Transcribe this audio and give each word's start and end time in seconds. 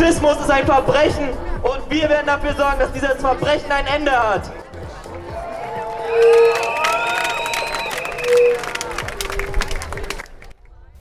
Faschismus 0.00 0.40
ist 0.40 0.50
ein 0.50 0.64
Verbrechen 0.64 1.28
und 1.62 1.90
wir 1.90 2.08
werden 2.08 2.26
dafür 2.26 2.54
sorgen, 2.54 2.78
dass 2.78 2.90
dieses 2.92 3.20
Verbrechen 3.20 3.70
ein 3.70 3.86
Ende 3.86 4.12
hat. 4.12 4.50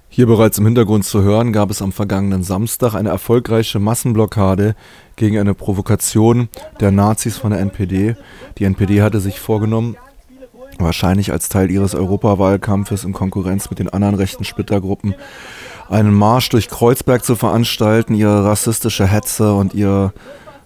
Hier 0.09 0.27
bereits 0.27 0.57
im 0.57 0.65
Hintergrund 0.65 1.05
zu 1.05 1.21
hören, 1.23 1.53
gab 1.53 1.71
es 1.71 1.81
am 1.81 1.93
vergangenen 1.93 2.43
Samstag 2.43 2.93
eine 2.93 3.07
erfolgreiche 3.07 3.79
Massenblockade 3.79 4.75
gegen 5.15 5.39
eine 5.39 5.53
Provokation 5.53 6.49
der 6.81 6.91
Nazis 6.91 7.37
von 7.37 7.51
der 7.51 7.61
NPD. 7.61 8.17
Die 8.57 8.65
NPD 8.65 9.01
hatte 9.01 9.21
sich 9.21 9.39
vorgenommen, 9.39 9.95
wahrscheinlich 10.77 11.31
als 11.31 11.47
Teil 11.47 11.71
ihres 11.71 11.95
Europawahlkampfes 11.95 13.05
in 13.05 13.13
Konkurrenz 13.13 13.69
mit 13.69 13.79
den 13.79 13.87
anderen 13.87 14.15
rechten 14.15 14.43
Splittergruppen, 14.43 15.15
einen 15.89 16.13
Marsch 16.13 16.49
durch 16.49 16.69
Kreuzberg 16.69 17.25
zu 17.25 17.35
veranstalten, 17.35 18.13
ihre 18.13 18.45
rassistische 18.45 19.07
Hetze 19.07 19.53
und 19.53 19.73
ihre 19.73 20.13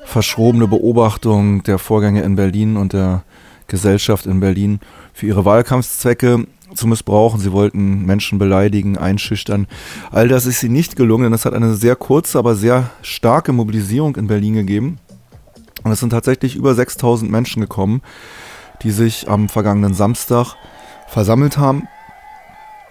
verschrobene 0.05 0.67
Beobachtung 0.67 1.63
der 1.63 1.79
Vorgänge 1.79 2.21
in 2.23 2.35
Berlin 2.35 2.75
und 2.75 2.93
der 2.93 3.23
Gesellschaft 3.67 4.25
in 4.25 4.41
Berlin 4.41 4.81
für 5.13 5.27
ihre 5.27 5.45
Wahlkampfzwecke 5.45 6.45
zu 6.75 6.87
missbrauchen. 6.87 7.39
Sie 7.39 7.53
wollten 7.53 8.05
Menschen 8.05 8.37
beleidigen, 8.37 8.97
einschüchtern. 8.97 9.67
All 10.11 10.27
das 10.27 10.45
ist 10.45 10.61
ihnen 10.61 10.73
nicht 10.73 10.97
gelungen, 10.97 11.23
denn 11.23 11.33
es 11.33 11.45
hat 11.45 11.53
eine 11.53 11.73
sehr 11.75 11.95
kurze, 11.95 12.37
aber 12.37 12.55
sehr 12.55 12.89
starke 13.01 13.53
Mobilisierung 13.53 14.17
in 14.17 14.27
Berlin 14.27 14.55
gegeben. 14.55 14.99
Und 15.83 15.91
es 15.91 16.01
sind 16.01 16.09
tatsächlich 16.09 16.55
über 16.55 16.75
6000 16.75 17.31
Menschen 17.31 17.61
gekommen, 17.61 18.01
die 18.81 18.91
sich 18.91 19.29
am 19.29 19.47
vergangenen 19.47 19.93
Samstag 19.93 20.55
versammelt 21.07 21.57
haben, 21.57 21.87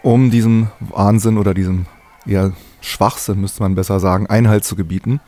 um 0.03 0.31
diesem 0.31 0.69
Wahnsinn 0.81 1.39
oder 1.39 1.55
diesem 1.55 1.87
eher 2.27 2.53
Schwachsinn, 2.81 3.41
müsste 3.41 3.63
man 3.63 3.75
besser 3.75 4.01
sagen, 4.01 4.27
Einhalt 4.27 4.65
zu 4.65 4.77
gebieten. 4.77 5.21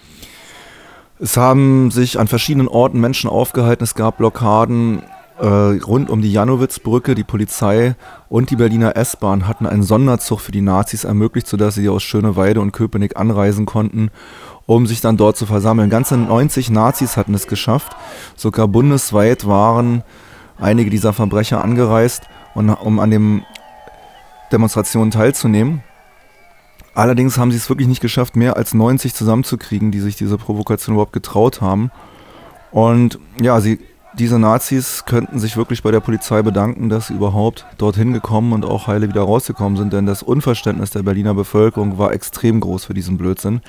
Es 1.20 1.36
haben 1.36 1.90
sich 1.90 2.18
an 2.18 2.26
verschiedenen 2.26 2.68
Orten 2.68 3.00
Menschen 3.00 3.30
aufgehalten. 3.30 3.84
Es 3.84 3.94
gab 3.94 4.18
Blockaden 4.18 5.02
äh, 5.38 5.46
rund 5.46 6.10
um 6.10 6.22
die 6.22 6.32
Janowitzbrücke. 6.32 7.14
Die 7.14 7.24
Polizei 7.24 7.94
und 8.28 8.50
die 8.50 8.56
Berliner 8.56 8.96
S-Bahn 8.96 9.46
hatten 9.46 9.66
einen 9.66 9.82
Sonderzug 9.82 10.40
für 10.40 10.52
die 10.52 10.60
Nazis 10.60 11.04
ermöglicht, 11.04 11.46
sodass 11.46 11.76
sie 11.76 11.88
aus 11.88 12.02
Schöneweide 12.02 12.60
und 12.60 12.72
Köpenick 12.72 13.16
anreisen 13.16 13.64
konnten, 13.64 14.10
um 14.66 14.86
sich 14.86 15.00
dann 15.00 15.16
dort 15.16 15.36
zu 15.36 15.46
versammeln. 15.46 15.88
Ganze 15.90 16.16
90 16.16 16.70
Nazis 16.70 17.16
hatten 17.16 17.34
es 17.34 17.46
geschafft. 17.46 17.96
Sogar 18.36 18.66
bundesweit 18.66 19.46
waren 19.46 20.02
einige 20.58 20.90
dieser 20.90 21.12
Verbrecher 21.12 21.62
angereist, 21.62 22.24
um 22.54 22.98
an 22.98 23.10
den 23.10 23.44
Demonstrationen 24.52 25.10
teilzunehmen. 25.10 25.82
Allerdings 26.94 27.38
haben 27.38 27.50
sie 27.50 27.56
es 27.56 27.68
wirklich 27.68 27.88
nicht 27.88 28.00
geschafft, 28.00 28.36
mehr 28.36 28.56
als 28.56 28.72
90 28.72 29.14
zusammenzukriegen, 29.14 29.90
die 29.90 30.00
sich 30.00 30.16
diese 30.16 30.38
Provokation 30.38 30.94
überhaupt 30.94 31.12
getraut 31.12 31.60
haben. 31.60 31.90
Und 32.70 33.18
ja, 33.40 33.60
sie, 33.60 33.80
diese 34.16 34.38
Nazis 34.38 35.04
könnten 35.04 35.40
sich 35.40 35.56
wirklich 35.56 35.82
bei 35.82 35.90
der 35.90 36.00
Polizei 36.00 36.42
bedanken, 36.42 36.88
dass 36.88 37.08
sie 37.08 37.14
überhaupt 37.14 37.66
dorthin 37.78 38.12
gekommen 38.12 38.52
und 38.52 38.64
auch 38.64 38.86
heile 38.86 39.08
wieder 39.08 39.22
rausgekommen 39.22 39.76
sind, 39.76 39.92
denn 39.92 40.06
das 40.06 40.22
Unverständnis 40.22 40.90
der 40.90 41.02
Berliner 41.02 41.34
Bevölkerung 41.34 41.98
war 41.98 42.12
extrem 42.12 42.60
groß 42.60 42.84
für 42.84 42.94
diesen 42.94 43.18
Blödsinn. 43.18 43.60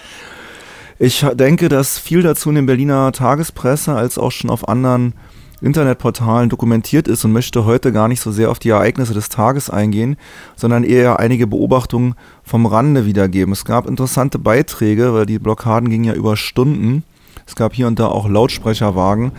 Ich 1.00 1.26
denke, 1.34 1.68
dass 1.68 2.00
viel 2.00 2.22
dazu 2.22 2.50
in 2.50 2.56
der 2.56 2.62
Berliner 2.62 3.12
Tagespresse 3.12 3.94
als 3.96 4.18
auch 4.18 4.32
schon 4.32 4.50
auf 4.50 4.68
anderen 4.70 5.14
Internetportalen 5.62 6.50
dokumentiert 6.50 7.08
ist 7.08 7.24
und 7.26 7.32
möchte 7.32 7.66
heute 7.66 7.92
gar 7.92 8.08
nicht 8.08 8.22
so 8.22 8.32
sehr 8.32 8.52
auf 8.52 8.60
die 8.60 8.70
Ereignisse 8.70 9.14
des 9.14 9.30
Tages 9.30 9.70
eingehen, 9.70 10.18
sondern 10.56 10.84
eher 10.84 11.20
einige 11.20 11.48
Beobachtungen 11.48 12.16
vom 12.44 12.66
Rande 12.66 13.06
wiedergeben. 13.06 13.54
Es 13.54 13.66
gab 13.66 13.88
interessante 13.88 14.40
Beiträge, 14.40 15.14
weil 15.14 15.26
die 15.26 15.40
Blockaden 15.40 15.90
gingen 15.90 16.06
ja 16.06 16.14
über 16.14 16.38
Stunden. 16.38 17.04
Es 17.48 17.56
gab 17.56 17.74
hier 17.74 17.88
und 17.88 18.00
da 18.00 18.08
auch 18.08 18.28
Lautsprecherwagen 18.28 19.32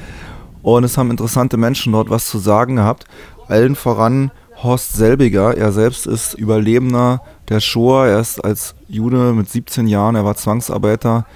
und 0.62 0.82
es 0.82 0.98
haben 0.98 1.12
interessante 1.12 1.56
Menschen 1.56 1.92
dort 1.92 2.10
was 2.10 2.26
zu 2.26 2.38
sagen 2.38 2.76
gehabt. 2.76 3.04
Allen 3.46 3.76
voran 3.76 4.32
Horst 4.62 4.94
Selbiger. 4.94 5.56
Er 5.56 5.70
selbst 5.70 6.06
ist 6.06 6.34
Überlebender 6.34 7.22
der 7.48 7.60
Shoah. 7.60 8.06
Er 8.06 8.20
ist 8.20 8.44
als 8.44 8.74
Jude 8.88 9.32
mit 9.32 9.48
17 9.48 9.86
Jahren, 9.86 10.16
er 10.16 10.24
war 10.24 10.34
Zwangsarbeiter 10.34 11.26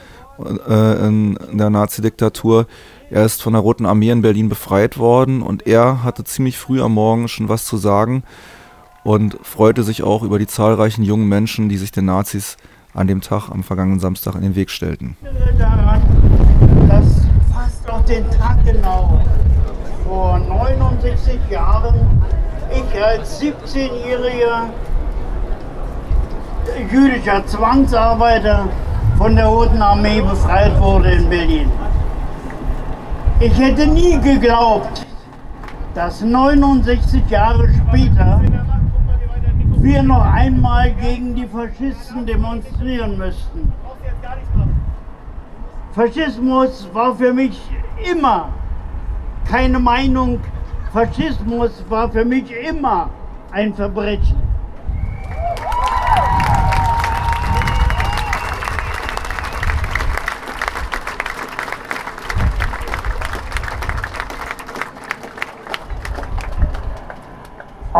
äh, 0.68 1.06
in, 1.06 1.36
in 1.36 1.58
der 1.58 1.70
Nazi-Diktatur 1.70 2.66
er 3.10 3.24
ist 3.24 3.42
von 3.42 3.52
der 3.52 3.62
Roten 3.62 3.86
Armee 3.86 4.10
in 4.10 4.22
Berlin 4.22 4.48
befreit 4.48 4.96
worden 4.96 5.42
und 5.42 5.66
er 5.66 6.04
hatte 6.04 6.22
ziemlich 6.22 6.58
früh 6.58 6.80
am 6.80 6.94
Morgen 6.94 7.26
schon 7.26 7.48
was 7.48 7.64
zu 7.64 7.76
sagen 7.76 8.22
und 9.02 9.36
freute 9.42 9.82
sich 9.82 10.04
auch 10.04 10.22
über 10.22 10.38
die 10.38 10.46
zahlreichen 10.46 11.02
jungen 11.02 11.28
Menschen, 11.28 11.68
die 11.68 11.76
sich 11.76 11.90
den 11.90 12.04
Nazis 12.04 12.56
an 12.94 13.08
dem 13.08 13.20
Tag, 13.20 13.50
am 13.50 13.64
vergangenen 13.64 13.98
Samstag, 13.98 14.36
in 14.36 14.42
den 14.42 14.54
Weg 14.54 14.70
stellten. 14.70 15.16
Daran, 15.58 16.02
dass 16.88 17.26
fast 17.52 17.90
auf 17.90 18.04
den 18.04 18.30
Tag 18.30 18.64
genau 18.64 19.20
vor 20.06 20.38
69 20.38 21.38
Jahren 21.50 21.94
ich 22.72 23.02
als 23.02 23.40
17-jähriger 23.40 24.68
jüdischer 26.92 27.44
Zwangsarbeiter 27.46 28.68
von 29.18 29.34
der 29.34 29.46
Roten 29.46 29.82
Armee 29.82 30.20
befreit 30.20 30.78
wurde 30.80 31.10
in 31.10 31.28
Berlin. 31.28 31.70
Ich 33.42 33.58
hätte 33.58 33.86
nie 33.86 34.18
geglaubt, 34.20 35.06
dass 35.94 36.20
69 36.20 37.22
Jahre 37.30 37.70
später 37.70 38.38
wir 39.78 40.02
noch 40.02 40.26
einmal 40.26 40.92
gegen 40.92 41.34
die 41.34 41.46
Faschisten 41.46 42.26
demonstrieren 42.26 43.16
müssten. 43.16 43.72
Faschismus 45.92 46.86
war 46.92 47.16
für 47.16 47.32
mich 47.32 47.58
immer 48.12 48.50
keine 49.50 49.78
Meinung. 49.78 50.40
Faschismus 50.92 51.82
war 51.88 52.10
für 52.10 52.26
mich 52.26 52.52
immer 52.68 53.08
ein 53.52 53.72
Verbrechen. 53.72 54.39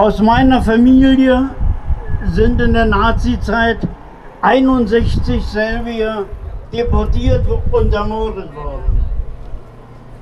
Aus 0.00 0.18
meiner 0.18 0.62
Familie 0.62 1.50
sind 2.32 2.58
in 2.58 2.72
der 2.72 2.86
Nazizeit 2.86 3.86
61 4.40 5.44
Serbier 5.44 6.24
deportiert 6.72 7.44
und 7.70 7.92
ermordet 7.92 8.48
worden. 8.54 9.04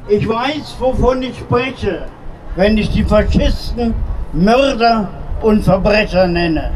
Ich 0.09 0.28
weiß, 0.28 0.75
wovon 0.81 1.22
ich 1.22 1.39
spreche, 1.39 2.06
wenn 2.56 2.77
ich 2.77 2.91
die 2.91 3.05
Faschisten 3.05 3.94
Mörder 4.33 5.11
und 5.43 5.62
Verbrecher 5.62 6.27
nenne. 6.27 6.72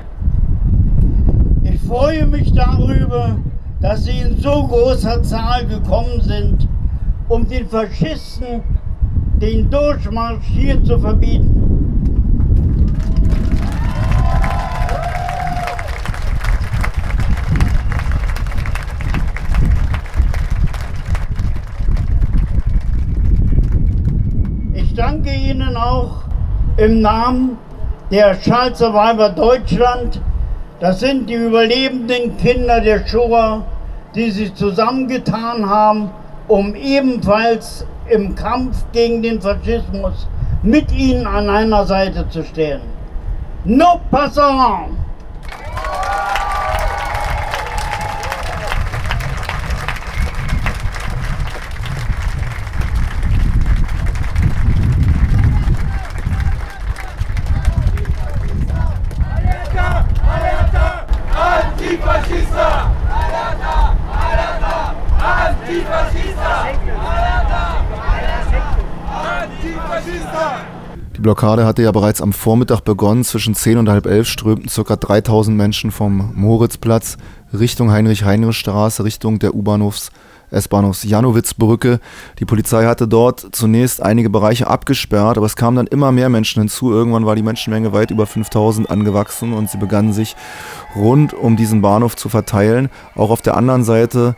Ich 1.64 1.80
freue 1.80 2.24
mich 2.24 2.52
darüber, 2.54 3.34
dass 3.80 4.04
sie 4.04 4.20
in 4.20 4.36
so 4.36 4.68
großer 4.68 5.24
Zahl 5.24 5.66
gekommen 5.66 6.20
sind, 6.20 6.68
um 7.28 7.48
den 7.48 7.66
Faschisten 7.66 8.62
den 9.40 9.68
Durchmarsch 9.70 10.44
hier 10.44 10.84
zu 10.84 11.00
verbieten. 11.00 11.71
Ihnen 25.62 25.76
auch 25.76 26.22
im 26.76 27.00
Namen 27.00 27.58
der 28.10 28.34
Survivor 28.76 29.30
Deutschland. 29.30 30.20
Das 30.80 31.00
sind 31.00 31.28
die 31.28 31.34
überlebenden 31.34 32.36
Kinder 32.36 32.80
der 32.80 33.06
Shoah, 33.06 33.62
die 34.14 34.30
sich 34.30 34.54
zusammengetan 34.54 35.68
haben, 35.68 36.10
um 36.48 36.74
ebenfalls 36.74 37.86
im 38.08 38.34
Kampf 38.34 38.84
gegen 38.92 39.22
den 39.22 39.40
Faschismus 39.40 40.26
mit 40.62 40.92
ihnen 40.92 41.26
an 41.26 41.48
einer 41.48 41.86
Seite 41.86 42.28
zu 42.28 42.44
stehen. 42.44 42.80
No 43.64 44.00
passons! 71.22 71.32
Blockade 71.32 71.64
hatte 71.64 71.82
ja 71.82 71.92
bereits 71.92 72.20
am 72.20 72.32
Vormittag 72.32 72.80
begonnen. 72.80 73.24
Zwischen 73.24 73.54
10 73.54 73.78
und 73.78 73.88
halb 73.88 74.06
elf 74.06 74.28
strömten 74.28 74.68
ca. 74.68 74.96
3000 74.96 75.56
Menschen 75.56 75.90
vom 75.90 76.32
Moritzplatz 76.34 77.16
Richtung 77.52 77.90
Heinrich-Heinrich-Straße, 77.90 79.04
Richtung 79.04 79.38
der 79.38 79.54
U-Bahnhofs 79.54 80.10
S-Bahnhofs 80.50 81.04
Janowitzbrücke. 81.04 81.98
Die 82.38 82.44
Polizei 82.44 82.84
hatte 82.84 83.08
dort 83.08 83.46
zunächst 83.52 84.02
einige 84.02 84.28
Bereiche 84.28 84.66
abgesperrt, 84.66 85.38
aber 85.38 85.46
es 85.46 85.56
kamen 85.56 85.76
dann 85.76 85.86
immer 85.86 86.12
mehr 86.12 86.28
Menschen 86.28 86.60
hinzu. 86.60 86.92
Irgendwann 86.92 87.24
war 87.24 87.36
die 87.36 87.42
Menschenmenge 87.42 87.92
weit 87.94 88.10
über 88.10 88.26
5000 88.26 88.90
angewachsen 88.90 89.54
und 89.54 89.70
sie 89.70 89.78
begannen 89.78 90.12
sich 90.12 90.36
rund 90.94 91.32
um 91.32 91.56
diesen 91.56 91.80
Bahnhof 91.80 92.16
zu 92.16 92.28
verteilen. 92.28 92.90
Auch 93.16 93.30
auf 93.30 93.40
der 93.40 93.56
anderen 93.56 93.84
Seite 93.84 94.36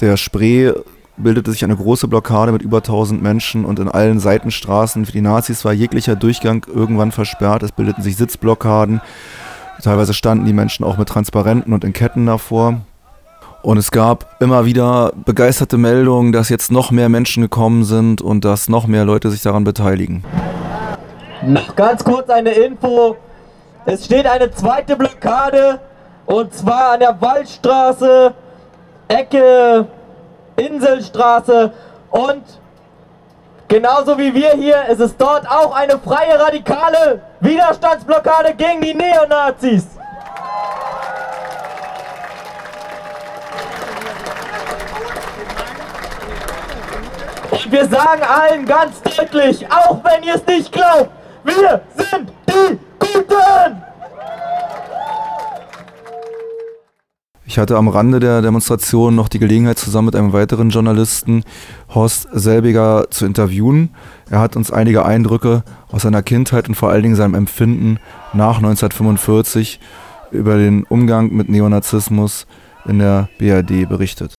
der 0.00 0.16
Spree 0.16 0.72
bildete 1.20 1.50
sich 1.50 1.64
eine 1.64 1.76
große 1.76 2.08
Blockade 2.08 2.52
mit 2.52 2.62
über 2.62 2.78
1000 2.78 3.22
Menschen 3.22 3.64
und 3.64 3.78
in 3.78 3.88
allen 3.88 4.20
Seitenstraßen 4.20 5.06
für 5.06 5.12
die 5.12 5.20
Nazis 5.20 5.64
war 5.64 5.72
jeglicher 5.72 6.16
Durchgang 6.16 6.66
irgendwann 6.72 7.12
versperrt. 7.12 7.62
Es 7.62 7.72
bildeten 7.72 8.02
sich 8.02 8.16
Sitzblockaden. 8.16 9.00
Teilweise 9.82 10.14
standen 10.14 10.44
die 10.44 10.52
Menschen 10.52 10.84
auch 10.84 10.98
mit 10.98 11.08
Transparenten 11.08 11.72
und 11.72 11.84
in 11.84 11.92
Ketten 11.92 12.26
davor. 12.26 12.80
Und 13.62 13.76
es 13.76 13.90
gab 13.90 14.40
immer 14.40 14.64
wieder 14.64 15.12
begeisterte 15.24 15.76
Meldungen, 15.76 16.32
dass 16.32 16.48
jetzt 16.48 16.72
noch 16.72 16.90
mehr 16.90 17.08
Menschen 17.08 17.42
gekommen 17.42 17.84
sind 17.84 18.22
und 18.22 18.44
dass 18.44 18.68
noch 18.68 18.86
mehr 18.86 19.04
Leute 19.04 19.30
sich 19.30 19.42
daran 19.42 19.64
beteiligen. 19.64 20.24
Noch 21.46 21.76
ganz 21.76 22.02
kurz 22.02 22.28
eine 22.30 22.50
Info. 22.50 23.16
Es 23.84 24.06
steht 24.06 24.26
eine 24.26 24.50
zweite 24.50 24.96
Blockade 24.96 25.80
und 26.26 26.54
zwar 26.54 26.92
an 26.92 27.00
der 27.00 27.20
Waldstraße, 27.20 28.34
Ecke 29.08 29.86
Inselstraße 30.60 31.72
und 32.10 32.42
genauso 33.68 34.18
wie 34.18 34.34
wir 34.34 34.50
hier 34.52 34.84
ist 34.86 35.00
es 35.00 35.16
dort 35.16 35.48
auch 35.48 35.74
eine 35.74 35.98
freie 35.98 36.38
radikale 36.38 37.22
Widerstandsblockade 37.40 38.54
gegen 38.54 38.80
die 38.80 38.94
Neonazis. 38.94 39.86
Und 47.50 47.72
wir 47.72 47.86
sagen 47.88 48.22
allen 48.22 48.64
ganz 48.66 49.02
deutlich, 49.02 49.66
auch 49.70 49.98
wenn 50.04 50.22
ihr 50.22 50.34
es 50.34 50.46
nicht 50.46 50.72
glaubt, 50.72 51.10
wir 51.44 51.80
sind 51.96 52.32
die 52.48 52.78
Ich 57.50 57.58
hatte 57.58 57.76
am 57.76 57.88
Rande 57.88 58.20
der 58.20 58.40
Demonstration 58.42 59.16
noch 59.16 59.28
die 59.28 59.40
Gelegenheit, 59.40 59.76
zusammen 59.76 60.06
mit 60.06 60.14
einem 60.14 60.32
weiteren 60.32 60.70
Journalisten 60.70 61.42
Horst 61.92 62.28
Selbiger 62.30 63.08
zu 63.10 63.26
interviewen. 63.26 63.90
Er 64.30 64.38
hat 64.38 64.54
uns 64.54 64.70
einige 64.70 65.04
Eindrücke 65.04 65.64
aus 65.90 66.02
seiner 66.02 66.22
Kindheit 66.22 66.68
und 66.68 66.76
vor 66.76 66.90
allen 66.90 67.02
Dingen 67.02 67.16
seinem 67.16 67.34
Empfinden 67.34 67.98
nach 68.32 68.58
1945 68.58 69.80
über 70.30 70.58
den 70.58 70.84
Umgang 70.84 71.32
mit 71.32 71.48
Neonazismus 71.48 72.46
in 72.86 73.00
der 73.00 73.28
BRD 73.40 73.88
berichtet. 73.88 74.32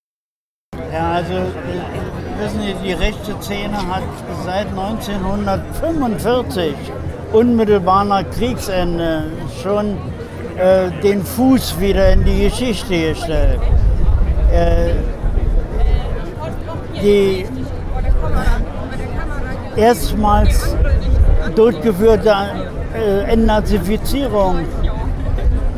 Ja, 0.93 1.11
also 1.11 1.33
wissen 2.39 2.61
Sie, 2.61 2.75
die 2.81 2.93
rechte 2.93 3.35
Szene 3.41 3.75
hat 3.89 4.03
seit 4.45 4.69
1945, 4.69 6.75
unmittelbar 7.33 8.05
nach 8.05 8.23
Kriegsende, 8.31 9.25
schon 9.61 9.97
äh, 10.57 10.91
den 11.01 11.23
Fuß 11.23 11.79
wieder 11.79 12.11
in 12.13 12.23
die 12.23 12.43
Geschichte 12.43 13.09
gestellt. 13.09 13.59
Äh, 14.51 14.93
die 17.01 17.45
erstmals 19.75 20.75
durchgeführte 21.55 22.33
äh, 22.93 23.31
Entnazifizierung 23.31 24.59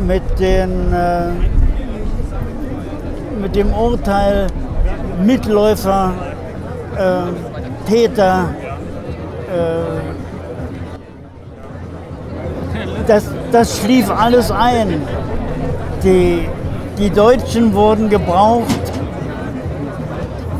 mit, 0.05 0.23
den, 0.39 0.93
äh, 0.93 1.29
mit 3.41 3.55
dem 3.55 3.73
Urteil 3.73 4.47
Mitläufer, 5.23 6.11
äh, 6.97 7.89
Täter, 7.89 8.49
äh, 9.49 10.22
das, 13.07 13.23
das 13.51 13.79
schlief 13.79 14.09
alles 14.09 14.51
ein. 14.51 15.01
Die, 16.03 16.47
die 16.97 17.09
Deutschen 17.09 17.73
wurden 17.73 18.09
gebraucht 18.09 18.65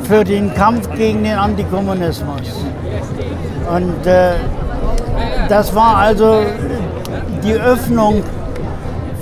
für 0.03 0.23
den 0.23 0.53
Kampf 0.53 0.89
gegen 0.95 1.23
den 1.23 1.37
Antikommunismus. 1.37 2.65
Und 3.73 4.05
äh, 4.05 4.33
das 5.49 5.73
war 5.73 5.97
also 5.97 6.43
die 7.43 7.53
Öffnung 7.53 8.23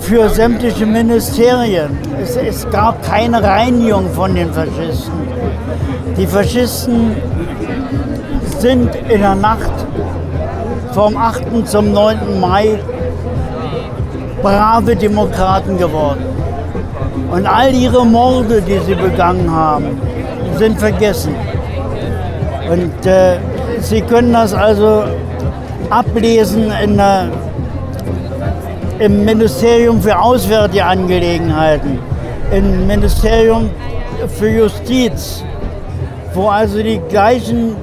für 0.00 0.28
sämtliche 0.28 0.84
Ministerien. 0.86 1.98
Es, 2.20 2.36
es, 2.36 2.68
gab 2.70 3.02
keine 3.02 3.42
Reinigung 3.42 4.10
von 4.10 4.34
den 4.34 4.52
Faschisten. 4.52 5.12
Die 6.16 6.26
Faschisten 6.26 7.16
sind 8.58 8.94
in 9.08 9.20
der 9.20 9.34
Nacht 9.34 9.72
vom 10.92 11.16
8. 11.16 11.66
zum 11.66 11.92
9. 11.92 12.40
Mai 12.40 12.78
brave 14.42 14.96
Demokraten 14.96 15.78
geworden. 15.78 16.24
Und 17.30 17.46
all 17.46 17.72
ihre 17.72 18.04
Morde, 18.04 18.60
die 18.60 18.78
sie 18.80 18.94
begangen 18.94 19.50
haben, 19.50 20.00
sind 20.58 20.78
vergessen. 20.78 21.34
Und 22.70 23.06
äh, 23.06 23.38
sie 23.80 24.02
können 24.02 24.32
das 24.32 24.52
also 24.52 25.04
ablesen 25.90 26.72
in 26.82 26.96
der, 26.96 27.28
im 28.98 29.24
Ministerium 29.24 30.00
für 30.00 30.18
Auswärtige 30.18 30.84
Angelegenheiten, 30.84 31.98
im 32.50 32.86
Ministerium 32.86 33.70
für 34.38 34.48
Justiz, 34.48 35.42
wo 36.34 36.48
also 36.48 36.82
die 36.82 37.00
gleichen 37.08 37.76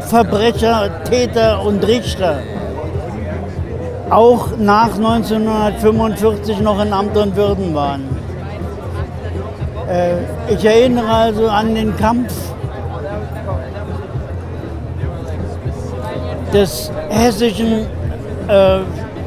Verbrecher, 0.00 0.90
Täter 1.04 1.64
und 1.64 1.86
Richter 1.86 2.38
auch 4.12 4.48
nach 4.58 4.94
1945 4.96 6.60
noch 6.60 6.82
in 6.82 6.92
Amt 6.92 7.16
und 7.16 7.34
Würden 7.34 7.74
waren. 7.74 8.04
Äh, 9.88 10.52
ich 10.52 10.64
erinnere 10.64 11.08
also 11.08 11.48
an 11.48 11.74
den 11.74 11.96
Kampf 11.96 12.32
des 16.52 16.92
hessischen 17.08 17.86
äh, 18.48 18.80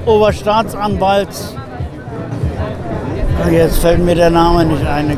Oberstaatsanwalts. 0.06 1.56
Jetzt 3.52 3.80
fällt 3.80 4.04
mir 4.04 4.16
der 4.16 4.30
Name 4.30 4.66
nicht 4.66 4.86
ein. 4.86 5.10
Äh. 5.10 5.16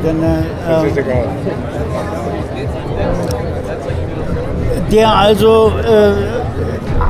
Der 4.92 5.14
also 5.14 5.72
äh, 5.84 6.14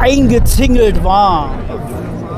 eingezingelt 0.02 1.04
war 1.04 1.52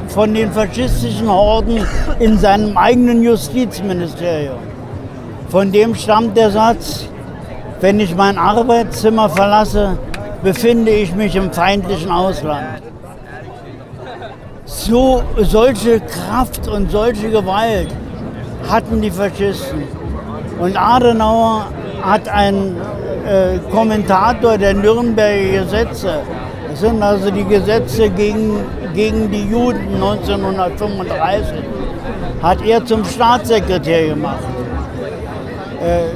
von 0.10 0.34
den 0.34 0.52
faschistischen 0.52 1.30
Horden 1.30 1.86
in 2.20 2.38
seinem 2.38 2.78
eigenen 2.78 3.24
Justizministerium. 3.24 4.58
Von 5.50 5.72
dem 5.72 5.96
stammt 5.96 6.36
der 6.36 6.52
Satz, 6.52 7.08
wenn 7.82 8.00
ich 8.00 8.16
mein 8.16 8.38
Arbeitszimmer 8.38 9.30
verlasse, 9.30 9.98
befinde 10.44 10.92
ich 10.92 11.16
mich 11.16 11.36
im 11.36 11.52
feindlichen 11.52 12.12
Ausland. 12.12 12.82
So, 14.66 15.24
solche 15.38 16.00
Kraft 16.00 16.68
und 16.68 16.92
solche 16.92 17.30
Gewalt 17.30 17.90
hatten 18.70 19.02
die 19.02 19.12
Faschisten. 19.12 19.84
Und 20.60 20.78
Adenauer 20.78 21.68
hat 22.02 22.28
einen 22.28 22.78
äh, 23.28 23.58
Kommentator 23.72 24.58
der 24.58 24.74
Nürnberger 24.74 25.64
Gesetze, 25.64 26.20
sind 26.80 27.04
also 27.04 27.32
die 27.32 27.44
Gesetze 27.44 28.10
gegen 28.10 28.60
gegen 28.94 29.32
die 29.32 29.48
Juden 29.50 29.96
1935 29.96 31.58
hat 32.42 32.62
er 32.66 32.86
zum 32.86 33.04
Staatssekretär 33.06 34.10
gemacht. 34.10 34.44
Äh, 35.82 36.08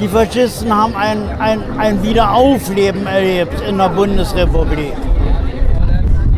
die 0.00 0.08
Faschisten 0.08 0.74
haben 0.74 0.94
ein, 0.96 1.28
ein, 1.38 1.62
ein 1.78 2.02
Wiederaufleben 2.02 3.06
erlebt 3.06 3.60
in 3.68 3.78
der 3.78 3.88
Bundesrepublik. 3.88 4.94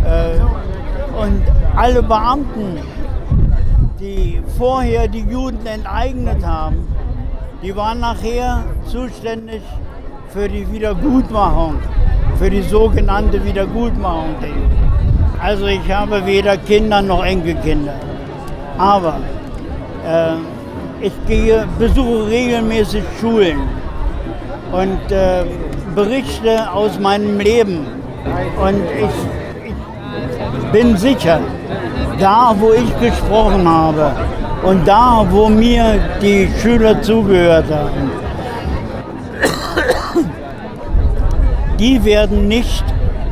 Äh, 0.05 0.39
und 1.21 1.43
alle 1.77 2.03
Beamten, 2.03 2.79
die 3.99 4.43
vorher 4.59 5.09
die 5.09 5.25
Juden 5.29 5.67
enteignet 5.67 6.45
haben, 6.45 6.87
die 7.63 7.75
waren 7.75 8.01
nachher 8.01 8.65
zuständig 8.87 9.63
für 10.29 10.49
die 10.49 10.71
Wiedergutmachung, 10.71 11.77
für 12.39 12.51
die 12.51 12.63
sogenannte 12.63 13.45
Wiedergutmachung 13.45 14.35
der. 14.41 14.51
Also 15.43 15.67
ich 15.67 15.91
habe 15.91 16.25
weder 16.27 16.57
Kinder 16.57 17.03
noch 17.03 17.25
Enkelkinder. 17.25 17.95
Aber 18.79 19.19
äh, 20.07 20.35
ich 21.05 21.13
gehe, 21.27 21.67
besuche 21.79 22.29
regelmäßig 22.29 23.05
Schulen 23.21 23.61
und 24.73 25.13
äh, 25.13 25.45
berichte 25.95 26.71
aus 26.73 26.99
meinem 26.99 27.39
Leben. 27.39 27.87
Und 28.61 28.83
ich, 28.99 29.15
bin 30.75 30.97
sicher, 30.97 31.39
da 32.19 32.53
wo 32.59 32.73
ich 32.73 32.99
gesprochen 32.99 33.69
habe 33.69 34.11
und 34.65 34.87
da 34.89 35.25
wo 35.31 35.49
mir 35.49 36.01
die 36.21 36.49
Schüler 36.61 37.01
zugehört 37.01 37.67
haben, 37.71 38.11
die 41.79 42.05
werden 42.05 42.49
nicht 42.49 42.85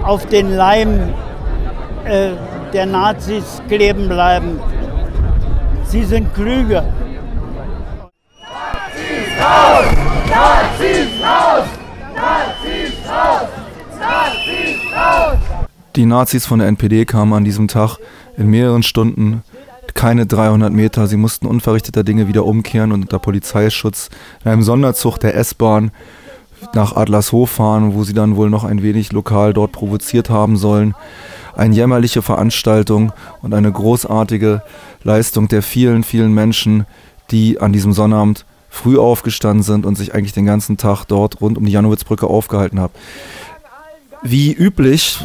auf 0.03 0.27
den 0.27 0.55
Leim 0.55 1.15
äh, 2.05 2.31
der 2.73 2.87
Nazis 2.87 3.63
kleben 3.69 4.09
bleiben. 4.09 4.59
Sie 5.85 6.05
sind 6.05 6.35
klüger. 6.35 6.85
Nazis 8.49 9.41
raus! 9.41 9.85
Nazis 10.29 11.09
raus! 11.23 11.65
Nazis 12.15 12.93
raus! 13.09 13.49
Nazis 14.01 14.79
raus! 14.97 15.39
Die 15.95 16.07
Nazis 16.07 16.47
von 16.47 16.59
der 16.59 16.69
NPD 16.69 17.05
kamen 17.05 17.33
an 17.35 17.45
diesem 17.45 17.69
Tag 17.69 17.99
in 18.37 18.47
mehreren 18.49 18.83
Stunden 18.83 19.43
keine 19.95 20.27
300 20.27 20.73
Meter. 20.73 21.07
Sie 21.07 21.17
mussten 21.17 21.47
unverrichteter 21.47 22.03
Dinge 22.03 22.29
wieder 22.29 22.45
umkehren 22.45 22.93
und 22.93 23.03
unter 23.03 23.19
Polizeischutz 23.19 24.09
in 24.45 24.51
einem 24.51 24.63
Sonderzug 24.63 25.19
der 25.19 25.37
S-Bahn 25.37 25.91
nach 26.75 26.97
Adlershof 26.97 27.51
fahren, 27.51 27.95
wo 27.95 28.05
sie 28.05 28.15
dann 28.15 28.37
wohl 28.37 28.51
noch 28.51 28.65
ein 28.65 28.83
wenig 28.83 29.13
lokal 29.13 29.53
dort 29.53 29.73
provoziert 29.73 30.31
haben 30.31 30.57
sollen. 30.57 30.95
Eine 31.55 31.75
jämmerliche 31.75 32.23
Veranstaltung 32.23 33.13
und 33.43 33.53
eine 33.55 33.71
großartige 33.71 34.63
Leistung 35.03 35.49
der 35.49 35.63
vielen, 35.63 36.03
vielen 36.03 36.33
Menschen, 36.33 36.87
die 37.31 37.61
an 37.61 37.73
diesem 37.73 37.93
Sonnabend 37.93 38.45
früh 38.71 38.99
aufgestanden 38.99 39.63
sind 39.63 39.85
und 39.85 39.97
sich 39.97 40.15
eigentlich 40.15 40.33
den 40.33 40.47
ganzen 40.47 40.79
Tag 40.79 41.05
dort 41.05 41.41
rund 41.41 41.59
um 41.59 41.67
die 41.67 41.73
Janowitzbrücke 41.73 42.27
aufgehalten 42.27 42.81
haben. 42.81 42.95
Wie 44.23 44.53
üblich, 44.53 45.21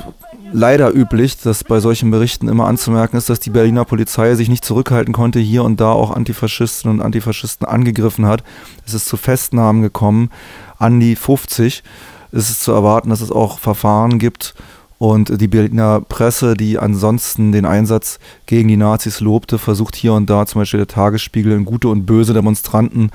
leider 0.51 0.93
üblich, 0.93 1.37
dass 1.37 1.63
bei 1.63 1.79
solchen 1.79 2.11
Berichten 2.11 2.47
immer 2.47 2.67
anzumerken 2.67 3.17
ist, 3.17 3.29
dass 3.29 3.39
die 3.39 3.49
Berliner 3.49 3.85
Polizei 3.85 4.35
sich 4.35 4.49
nicht 4.49 4.65
zurückhalten 4.65 5.13
konnte, 5.13 5.39
hier 5.39 5.63
und 5.63 5.79
da 5.79 5.91
auch 5.91 6.11
Antifaschistinnen 6.11 6.99
und 6.99 7.05
Antifaschisten 7.05 7.67
angegriffen 7.67 8.25
hat. 8.25 8.43
Es 8.85 8.93
ist 8.93 9.07
zu 9.07 9.17
Festnahmen 9.17 9.81
gekommen, 9.81 10.29
an 10.77 10.99
die 10.99 11.15
50. 11.15 11.83
Es 12.31 12.49
ist 12.49 12.63
zu 12.63 12.71
erwarten, 12.71 13.09
dass 13.09 13.21
es 13.21 13.31
auch 13.31 13.59
Verfahren 13.59 14.19
gibt 14.19 14.53
und 14.99 15.39
die 15.39 15.47
Berliner 15.47 16.01
Presse, 16.01 16.55
die 16.55 16.79
ansonsten 16.79 17.51
den 17.51 17.65
Einsatz 17.65 18.19
gegen 18.45 18.67
die 18.67 18.77
Nazis 18.77 19.19
lobte, 19.19 19.59
versucht 19.59 19.95
hier 19.95 20.13
und 20.13 20.29
da 20.29 20.45
zum 20.45 20.61
Beispiel 20.61 20.79
der 20.79 20.87
Tagesspiegel 20.87 21.53
in 21.53 21.65
gute 21.65 21.87
und 21.87 22.05
böse 22.05 22.33
Demonstranten 22.33 23.11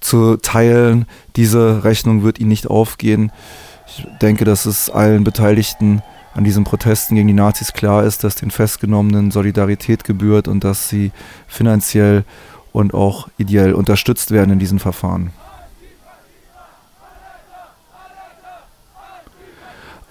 zu 0.00 0.36
teilen. 0.36 1.06
Diese 1.36 1.82
Rechnung 1.84 2.22
wird 2.22 2.38
ihnen 2.38 2.50
nicht 2.50 2.68
aufgehen. 2.68 3.32
Ich 3.86 4.06
denke, 4.22 4.44
dass 4.44 4.66
es 4.66 4.88
allen 4.88 5.24
Beteiligten 5.24 6.02
an 6.34 6.44
diesen 6.44 6.64
Protesten 6.64 7.14
gegen 7.14 7.28
die 7.28 7.34
Nazis 7.34 7.72
klar 7.72 8.04
ist, 8.04 8.24
dass 8.24 8.34
den 8.34 8.50
Festgenommenen 8.50 9.30
Solidarität 9.30 10.04
gebührt 10.04 10.48
und 10.48 10.64
dass 10.64 10.88
sie 10.88 11.12
finanziell 11.46 12.24
und 12.72 12.92
auch 12.92 13.28
ideell 13.38 13.72
unterstützt 13.72 14.32
werden 14.32 14.50
in 14.52 14.58
diesen 14.58 14.80
Verfahren. 14.80 15.30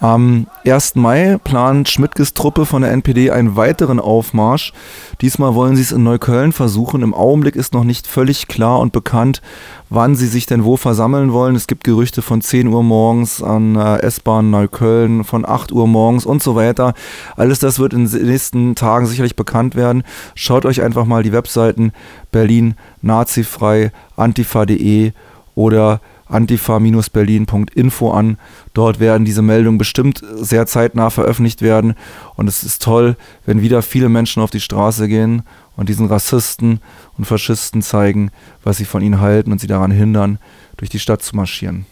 Am 0.04 0.48
1. 0.66 0.96
Mai 0.96 1.38
plant 1.42 1.88
Schmidtges 1.88 2.34
Truppe 2.34 2.66
von 2.66 2.82
der 2.82 2.92
NPD 2.92 3.32
einen 3.32 3.56
weiteren 3.56 4.02
Aufmarsch. 4.02 4.74
Diesmal 5.22 5.56
wollen 5.56 5.78
sie 5.78 5.82
es 5.82 5.94
in 5.94 6.04
Neukölln 6.04 6.52
versuchen. 6.52 7.04
Im 7.04 7.14
Augenblick 7.14 7.56
ist 7.56 7.74
noch 7.74 7.86
nicht 7.86 8.06
völlig 8.06 8.50
klar 8.50 8.82
und 8.82 8.92
bekannt, 8.92 9.42
wann 9.90 10.18
sie 10.18 10.28
sich 10.28 10.46
denn 10.46 10.66
wo 10.66 10.76
versammeln 10.76 11.32
wollen. 11.32 11.56
Es 11.56 11.68
gibt 11.68 11.86
Gerüchte 11.86 12.22
von 12.22 12.42
10 12.42 12.68
Uhr 12.68 12.84
morgens 12.84 13.42
an 13.42 13.78
äh, 13.78 14.00
S-Bahn 14.00 14.50
Neukölln, 14.50 15.24
von 15.24 15.46
8 15.48 15.72
Uhr 15.72 15.88
morgens 15.88 16.26
und 16.26 16.44
so 16.44 16.54
weiter. 16.54 16.96
Alles 17.38 17.60
das 17.60 17.80
wird 17.80 17.94
in 17.94 18.06
den 18.06 18.26
nächsten 18.26 18.76
Tagen 18.76 19.06
sicherlich 19.06 19.38
bekannt 19.38 19.74
werden. 19.76 20.04
Schaut 20.36 20.66
euch 20.66 20.82
einfach 20.82 21.06
mal 21.06 21.24
die 21.24 21.32
Webseiten 21.32 21.94
Berlin 22.30 22.76
nazifrei, 23.02 23.94
antifa.de 24.18 25.14
oder 25.56 26.02
antifa-berlin.info 26.34 28.12
an. 28.12 28.38
Dort 28.74 29.00
werden 29.00 29.26
diese 29.26 29.42
Meldungen 29.42 29.78
bestimmt 29.78 30.22
sehr 30.36 30.66
zeitnah 30.66 31.10
veröffentlicht 31.10 31.62
werden. 31.62 31.96
Und 32.36 32.48
es 32.48 32.64
ist 32.64 32.82
toll, 32.82 33.16
wenn 33.46 33.62
wieder 33.62 33.82
viele 33.82 34.10
Menschen 34.10 34.42
auf 34.42 34.52
die 34.52 34.60
Straße 34.60 35.08
gehen 35.08 35.44
und 35.76 35.90
diesen 35.90 36.08
Rassisten 36.08 36.82
und 37.18 37.26
Faschisten 37.26 37.82
zeigen, 37.82 38.32
was 38.64 38.78
sie 38.78 38.86
von 38.86 39.02
ihnen 39.02 39.20
halten 39.20 39.52
und 39.52 39.60
sie 39.60 39.68
daran 39.68 39.92
hindern, 39.92 40.40
durch 40.78 40.90
die 40.90 41.00
Stadt 41.00 41.22
zu 41.22 41.36
marschieren. 41.36 41.86